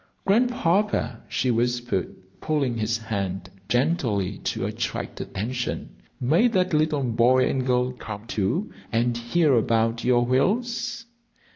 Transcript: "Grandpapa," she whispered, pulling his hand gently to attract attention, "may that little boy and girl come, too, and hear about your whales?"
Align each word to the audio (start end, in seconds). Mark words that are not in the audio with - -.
"Grandpapa," 0.25 1.21
she 1.29 1.51
whispered, 1.51 2.15
pulling 2.41 2.75
his 2.79 2.97
hand 2.97 3.51
gently 3.69 4.39
to 4.39 4.65
attract 4.65 5.21
attention, 5.21 5.89
"may 6.19 6.47
that 6.47 6.73
little 6.73 7.03
boy 7.03 7.47
and 7.47 7.67
girl 7.67 7.91
come, 7.91 8.25
too, 8.25 8.71
and 8.91 9.15
hear 9.15 9.53
about 9.53 10.03
your 10.03 10.25
whales?" 10.25 11.05